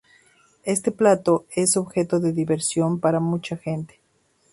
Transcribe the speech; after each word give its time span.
Este 0.63 0.89
plato 0.91 1.45
es 1.51 1.77
objeto 1.77 2.19
de 2.19 2.33
diversión 2.33 2.99
para 2.99 3.19
mucha 3.19 3.55
gente. 3.55 3.99